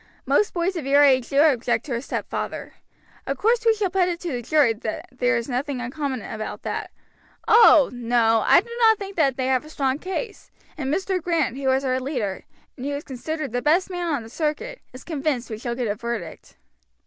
Most 0.25 0.51
boys 0.55 0.75
of 0.75 0.87
your 0.87 1.03
age 1.03 1.29
do 1.29 1.39
object 1.43 1.85
to 1.85 1.93
a 1.93 2.01
stepfather. 2.01 2.73
Of 3.27 3.37
course 3.37 3.63
we 3.63 3.75
shall 3.75 3.91
put 3.91 4.09
it 4.09 4.19
to 4.21 4.31
the 4.31 4.41
jury 4.41 4.73
that 4.73 5.07
there 5.11 5.37
is 5.37 5.47
nothing 5.47 5.79
uncommon 5.79 6.23
about 6.23 6.63
that. 6.63 6.89
Oh! 7.47 7.91
no, 7.93 8.41
I 8.43 8.61
do 8.61 8.71
not 8.79 8.97
think 8.97 9.15
they 9.15 9.45
have 9.45 9.63
a 9.63 9.69
strong 9.69 9.99
case; 9.99 10.49
and 10.75 10.91
Mr. 10.91 11.21
Grant, 11.21 11.55
who 11.55 11.69
is 11.69 11.85
our 11.85 11.99
leader, 11.99 12.45
and 12.75 12.87
who 12.87 12.93
is 12.93 13.03
considered 13.03 13.51
the 13.51 13.61
best 13.61 13.91
man 13.91 14.11
on 14.11 14.23
the 14.23 14.29
circuit, 14.29 14.81
is 14.91 15.03
convinced 15.03 15.51
we 15.51 15.59
shall 15.59 15.75
get 15.75 15.87
a 15.87 15.93
verdict." 15.93 16.55